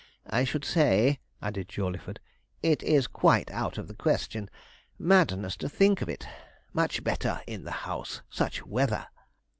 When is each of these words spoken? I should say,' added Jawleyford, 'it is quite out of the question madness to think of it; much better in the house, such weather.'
I 0.25 0.45
should 0.45 0.65
say,' 0.65 1.19
added 1.43 1.69
Jawleyford, 1.69 2.19
'it 2.63 2.81
is 2.81 3.05
quite 3.05 3.51
out 3.51 3.77
of 3.77 3.87
the 3.87 3.93
question 3.93 4.49
madness 4.97 5.55
to 5.57 5.69
think 5.69 6.01
of 6.01 6.09
it; 6.09 6.25
much 6.73 7.03
better 7.03 7.41
in 7.45 7.65
the 7.65 7.69
house, 7.85 8.23
such 8.31 8.65
weather.' 8.65 9.05